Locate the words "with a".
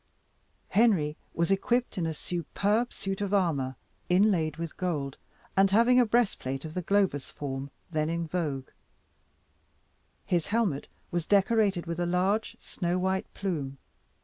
11.85-12.07